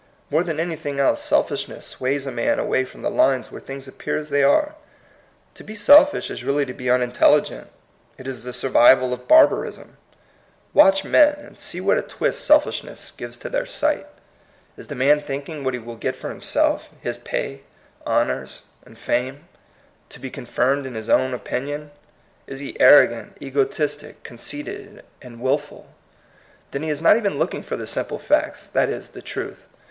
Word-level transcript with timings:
More 0.31 0.43
than 0.43 0.59
anything 0.59 0.99
else 0.99 1.21
selfishness 1.23 1.85
sways 1.85 2.25
a 2.25 2.31
man 2.31 2.57
away 2.57 2.85
from 2.85 3.03
the 3.03 3.11
lines 3.11 3.49
whei^e 3.49 3.63
things 3.63 3.87
appear 3.87 4.17
as 4.17 4.31
they 4.31 4.41
are. 4.41 4.73
To 5.53 5.63
be 5.63 5.75
selfish 5.75 6.31
is 6.31 6.43
really 6.43 6.65
to 6.65 6.73
be 6.73 6.89
unintelligent; 6.89 7.67
it 8.17 8.25
is 8.25 8.43
the 8.43 8.51
survival 8.51 9.13
of 9.13 9.27
barbarism. 9.27 9.97
Watch 10.73 11.03
men, 11.03 11.35
and 11.35 11.59
see 11.59 11.79
what 11.79 11.99
a 11.99 12.01
THE 12.01 12.07
POINT 12.07 12.13
OF 12.13 12.17
VIEW. 12.17 12.31
75 12.31 12.31
twist 12.31 12.43
selfishness 12.47 13.11
gives 13.11 13.37
to 13.37 13.49
their 13.49 13.67
sight. 13.67 14.07
Is 14.75 14.87
the 14.87 14.95
man 14.95 15.21
thinking 15.21 15.63
what 15.63 15.75
he 15.75 15.79
will 15.79 15.97
get 15.97 16.15
for 16.15 16.31
him 16.31 16.41
self,— 16.41 16.89
his 17.01 17.19
pay, 17.19 17.61
honors, 18.03 18.61
and 18.83 18.97
fame; 18.97 19.47
to 20.09 20.19
be 20.19 20.31
con 20.31 20.47
firmed 20.47 20.87
in 20.87 20.95
his 20.95 21.11
own 21.11 21.31
opinion? 21.35 21.91
Is 22.47 22.59
he 22.59 22.75
arrogant, 22.79 23.37
egotistic, 23.39 24.23
conceited, 24.23 25.03
and 25.21 25.39
wilful? 25.39 25.93
Then 26.71 26.81
he 26.81 26.89
is 26.89 27.03
not 27.03 27.17
even 27.17 27.37
looking 27.37 27.61
for 27.61 27.77
the 27.77 27.85
simple 27.85 28.17
facts, 28.17 28.67
that 28.67 28.89
is, 28.89 29.09
the 29.09 29.21
truth. 29.21 29.67